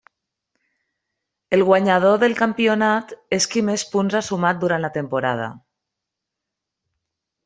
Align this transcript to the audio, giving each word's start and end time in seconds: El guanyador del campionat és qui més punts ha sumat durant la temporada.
El 1.57 1.63
guanyador 1.67 2.15
del 2.23 2.33
campionat 2.39 3.13
és 3.39 3.47
qui 3.51 3.63
més 3.67 3.83
punts 3.91 4.17
ha 4.17 4.23
sumat 4.29 4.63
durant 4.63 4.83
la 4.87 4.91
temporada. 4.99 5.51